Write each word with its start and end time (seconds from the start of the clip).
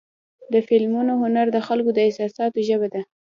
د 0.53 0.55
فلمونو 0.67 1.13
هنر 1.21 1.47
د 1.51 1.57
خلکو 1.67 1.91
د 1.93 1.99
احساساتو 2.07 2.59
ژبه 2.67 2.87
ده. 2.93 3.01